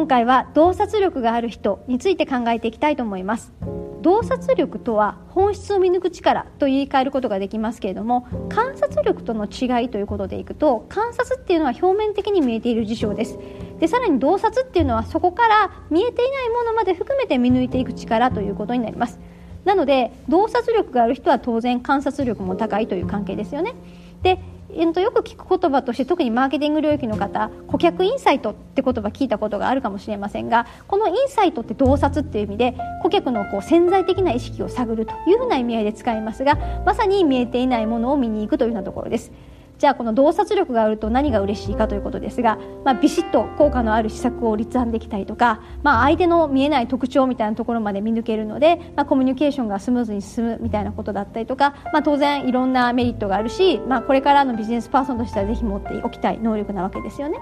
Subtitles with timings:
[0.00, 3.52] 今回は洞察力がある人について考えていきたいと思います。
[4.00, 13.38] 洞察力とは本質を見抜く力と言い換えることができますけれども観察力との違いということでいくと観察っていうのは表面的に見えている事象です。
[13.78, 19.20] でさらに洞察っていうのはそこから見えていないものまで含めて見抜いていく力ということになります。
[19.66, 23.74] なので洞察力がある人は当然観察力も高いという関係ですよね。
[24.22, 24.38] で
[24.74, 36.56] えー、とよく聞く言葉として特にマーケティング領域の方顧客インサイトって言葉聞いたことがあるかもしれませんがこのインサイトって洞察っていう意味で顧客のこう潜在的な意識を探るというふうな意味合いで使いますが
[36.86, 39.32] まさに見えていないものを見に行くというようなところです。
[39.80, 57.38] じゃあこの洞察力があると何が嬉しいかということですが、まあ、ビシッと効果のある施策を立案できたりとか、まあ、相手の見えない特徴みたいなところまで見抜けるので、まあ、コミュニケーションがスムーズに進むみたいなことだったりとか、まあ、当然いろんなメリットがあるし、まあ、これからのビジネスパーソンとしてはぜひ持っておきたい能力なわけですよね。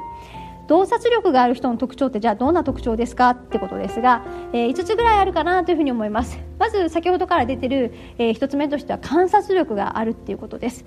[0.68, 10.84] 洞察力がある人の特徴ってじゃあどんな特徴ですかってことですが、えー、5つぐらいあるかなというふうに思いますまず先ほどから出てる、えー、1つ目としては観察力があるっていうことです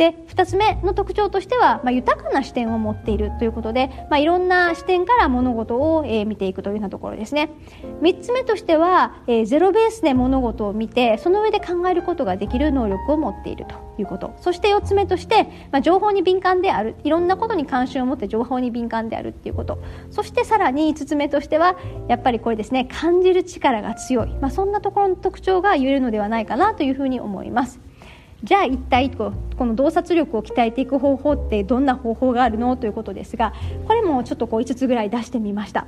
[0.00, 7.50] で2つ目の特徴としては、まあ、豊かな視点を持っているということで、まあ、いろんな視点から物事を、えー、見ていくというようなところですね。
[8.00, 14.32] 3つ目としては、えー、ゼロベースで物事を見てその上で考えることができる能力を持っているということ。
[14.40, 16.96] そして4つ目として、まあ、情報に敏感である。
[17.04, 19.82] いろんなことに関心を持って情報に敏感であるっていうこと。
[20.10, 21.76] そしてさらに5つ目としては
[22.08, 27.89] やっぱりこれですね感じる力が強い、まあ、そんなところの特徴が言えるのではないかなというふうに思います。
[28.42, 33.52] じゃあ一体この洞察力を鍛えていく方法ってどんな方法があるのということですが
[33.86, 35.86] これもちょっとこう5つぐらい出してみました。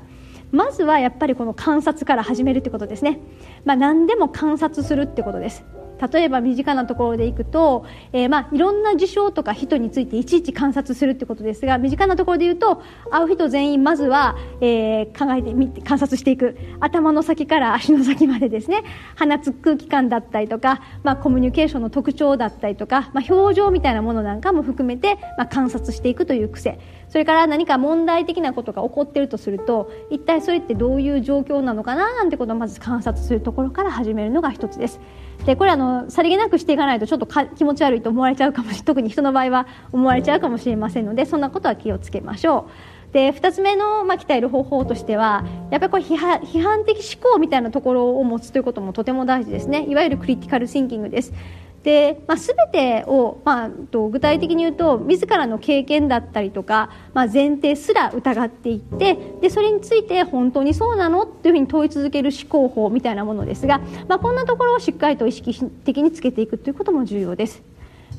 [0.51, 3.21] まずはやっぱりこの観察から始めるってことですね、
[3.65, 5.65] まあ、何でも観察するってことです。
[6.13, 16.57] 例えば身近なところでいくと、えー、まあいろんな事象とか人についていちいち観察するってことですが身近なところで言うと会う人全員まずは、えー、考えてみて観察していく。
[16.81, 18.83] 頭の先から足の先までですね。
[19.19, 26.79] 放つ空気感だったりとか、まあ、コミュニケーションの特徴だったりとか、まあ、表情みたいなものなんかも含めて、まあ、観察していくという癖。
[27.09, 34.99] それから何か問題的なことが起こっているとすると一体それってどういう状況なのかななんてことをまず観察するところから始めるのが一つです。
[35.45, 43.13] でこれあのさりげなくしていかないとちょっと気持ち悪いと思われちゃうかもしれ 特に人の場合は思われちゃうかもしれませんのでそんなことは気をつけましょう。
[43.13, 51.35] で2つ目の、まあ、鍛える方法としてはやっぱりこれ批判批判的思考みたいなところを持つということもとても大事ですねいわゆるクリティカルシンキングです
[51.83, 65.55] で、まあ、全てを、まあ、と具体的に言うと自らの経験だったりとか、まあ、前提すら疑っていってでそれについて本当にそうなのっていうふうに問い続ける思考法みたいなものですが、まあ、こんなところをしっかりと意識
[65.85, 67.63] 的につけていくということも重要です。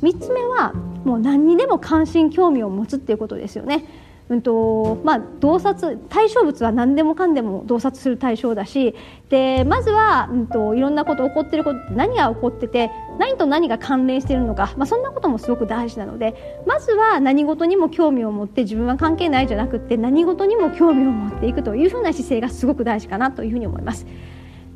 [0.01, 0.73] 3つ目は
[1.05, 3.85] もう何にでも関心興味を持つっていうことですよね。
[4.29, 8.95] うんとまあ、洞察対象物は何でもかんでも洞察する対象だし
[9.29, 12.89] でまずは、うんと、いろんなこと起こってることって何が起こってて
[13.19, 24.05] 何と何が関連しているのか、まあ、そんなこともすごく大事なのでまずは何事にも興味を持って自分は関係ないじゃなくて何事にも興味を持っていくというふうな姿勢がすごく大事かなというふうに思います。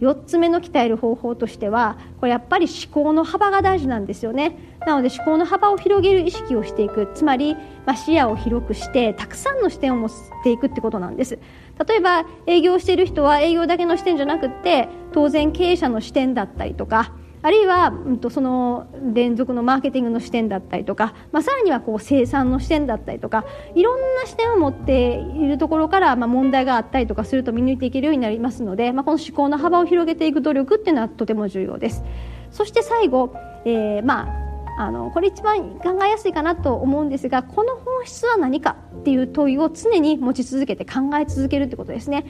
[0.01, 4.77] 4つ目の鍛える方法としてはこれやっぱり思考の幅が大事なんですよね。
[4.85, 7.09] なので思考の幅を広げる意識をしていく。
[7.13, 10.09] つまり、まあ、視野を広くしてたくさんの視点を持っ
[10.43, 11.39] ていくってことなんです。
[11.87, 17.11] 例えば営業している人は営業だけの視点じゃなくって当然経営者の視点だったりとか
[17.47, 32.03] あるいは、うん、とその連続のマーケティングの視点だったりとか、まあ、さらにはこう生産の視点だったりとかいろんな視点を持っているところから、まあ、問題があったりとかすると見抜いていけるようになりますので、まあ、この思考の幅を広げていく努力っていうのはとても重要です。
[32.51, 34.27] そして最後、えー、ま
[34.75, 42.25] ああのこれ一番考えやすいかなと思うんですがこの本質は何かっていう問いを常に持ち続けて考え続けるってことですね。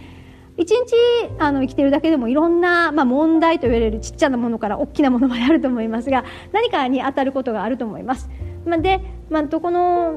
[0.58, 0.94] 一日
[1.38, 8.30] あの生きてるだけでもいろんな、まあ、問題と言われるちっちゃなものから大きなものまであると思いますが 何かに当たることがあると思います。
[8.66, 10.16] まあ、で、まあ、この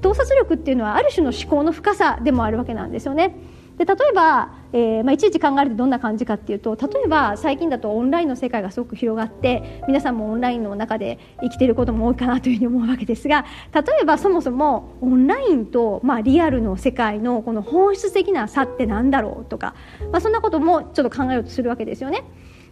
[0.00, 3.36] 洞察力っていうのはある種の思考の深さでもあるわけなんですよね。
[3.78, 19.74] で例えば、えーまあ、いちいち考えるとどんな感じかっていうと例えば最近だとオンラインの世界がすごく広がって皆さんもオンラインの中で生きていることも多いかなというふうに思うわけですが例えばそもそもオンラインと、まあ、リアルの世界のこの本質的な差って何だろうとか、
[20.12, 22.24] まあ、そんなこともちょっと考えようとするわけですよね。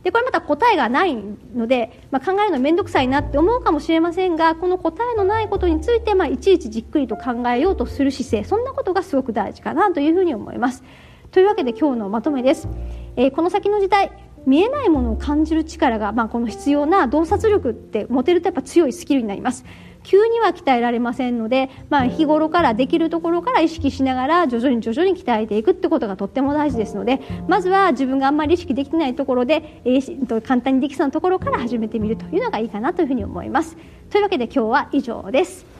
[0.02, 10.82] でこれまた答えがないので、まあ、考えるの面倒くさいなって思うかもしれませんがこの答えのないことについて、まあ、いちいちじっくりと考えようとする姿勢そんなことがすごく大事かなというふうに思います。
[11.30, 12.68] というわけで今日のまとめです。
[13.16, 14.12] えー、この先の時代
[14.46, 19.64] 見えないものを感じる力が、まあ、この必要な洞察力って持てるとやっぱ強いスキルになります
[20.04, 33.76] 急には鍛えられませんので、まあ、日頃からできるところから意識しながら徐々に徐々に鍛えていくってことがとっても大事ですのでまずは自分があんまり意識できてないところで、えー、簡単にできそうなところから始めてみるというのがいいかなというふうに思います。
[34.10, 35.71] というわけで今日は以上です。